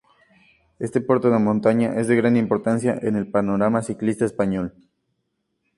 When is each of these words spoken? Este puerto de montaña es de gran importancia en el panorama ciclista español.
Este 0.79 0.99
puerto 0.99 1.29
de 1.29 1.37
montaña 1.37 1.93
es 1.99 2.07
de 2.07 2.15
gran 2.15 2.35
importancia 2.35 2.97
en 3.03 3.15
el 3.15 3.27
panorama 3.29 3.83
ciclista 3.83 4.25
español. 4.25 4.73